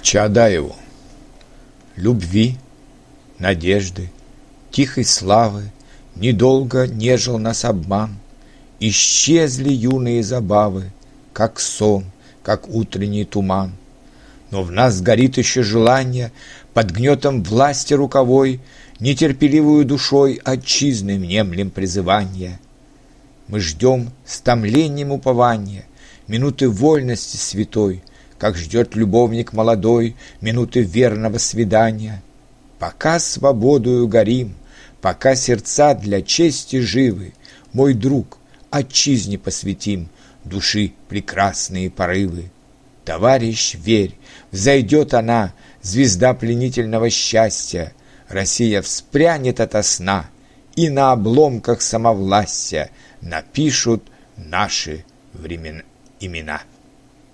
К 0.00 0.02
Чаадаеву. 0.02 0.74
Любви, 1.94 2.56
надежды, 3.38 4.10
тихой 4.70 5.04
славы 5.04 5.70
Недолго 6.16 6.86
нежил 6.86 7.38
нас 7.38 7.66
обман. 7.66 8.16
Исчезли 8.80 9.70
юные 9.70 10.22
забавы, 10.22 10.90
Как 11.34 11.60
сон, 11.60 12.06
как 12.42 12.66
утренний 12.70 13.26
туман. 13.26 13.72
Но 14.50 14.62
в 14.62 14.72
нас 14.72 15.02
горит 15.02 15.36
еще 15.36 15.62
желание 15.62 16.32
Под 16.72 16.92
гнетом 16.92 17.42
власти 17.42 17.92
руковой 17.92 18.62
Нетерпеливую 19.00 19.84
душой 19.84 20.40
Отчизны 20.42 21.18
внемлем 21.18 21.68
призывания. 21.68 22.58
Мы 23.48 23.60
ждем 23.60 24.12
с 24.24 24.40
томлением 24.40 25.12
упования 25.12 25.84
Минуты 26.26 26.70
вольности 26.70 27.36
святой, 27.36 28.02
Как 28.40 28.56
ждет 28.56 28.96
любовник 28.96 29.52
молодой 29.52 30.16
Минуты 30.40 30.80
верного 30.80 31.36
свидания. 31.36 32.22
Пока 32.78 33.18
свободою 33.18 34.08
горим, 34.08 34.54
Пока 35.02 35.34
сердца 35.34 35.94
для 35.94 36.22
чести 36.22 36.80
живы, 36.80 37.34
Мой 37.74 37.92
друг, 37.92 38.38
отчизне 38.70 39.36
посвятим 39.38 40.08
Души 40.44 40.94
прекрасные 41.10 41.90
порывы. 41.90 42.50
Товарищ, 43.04 43.74
верь, 43.74 44.16
взойдет 44.50 45.12
она, 45.12 45.52
Звезда 45.82 46.32
пленительного 46.32 47.10
счастья, 47.10 47.92
Россия 48.28 48.80
вспрянет 48.80 49.60
ото 49.60 49.82
сна, 49.82 50.30
И 50.76 50.88
на 50.88 51.12
обломках 51.12 51.82
самовластия 51.82 52.90
Напишут 53.20 54.02
наши 54.38 55.04
времена, 55.34 55.82
имена. 56.20 56.62